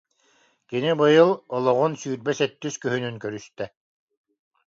[0.69, 3.65] Кини быйыл олоҕун сүүрбэ сэттис күһүнүн көрүстэ